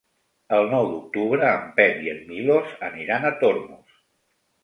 El 0.59 0.69
nou 0.69 0.87
d'octubre 0.93 1.51
en 1.57 1.67
Pep 1.79 2.01
i 2.07 2.11
en 2.15 2.23
Milos 2.31 2.73
aniran 2.89 3.27
a 3.29 3.33
Tormos. 3.43 4.01